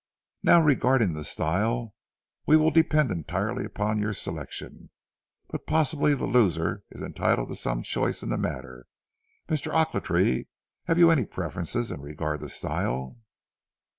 [0.41, 1.93] Now regarding the style,
[2.47, 4.89] we will depend entirely upon your selection.
[5.49, 8.87] But possibly the loser is entitled to some choice in the matter.
[9.47, 9.71] Mr.
[9.71, 10.47] Ochiltree,
[10.85, 13.19] have you any preference in regard to style?'